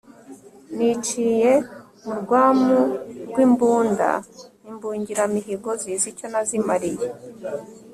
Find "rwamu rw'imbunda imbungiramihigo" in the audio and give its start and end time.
2.21-5.69